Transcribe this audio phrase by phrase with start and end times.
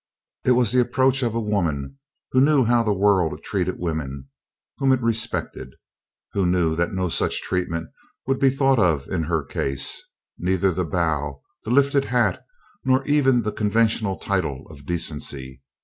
[0.43, 1.99] It was the approach of a woman
[2.31, 4.29] who knew how the world treated women
[4.79, 5.75] whom it respected;
[6.33, 7.91] who knew that no such treatment
[8.25, 10.03] would be thought of in her case:
[10.39, 12.43] neither the bow, the lifted hat,
[12.83, 15.61] nor even the conventional title of decency.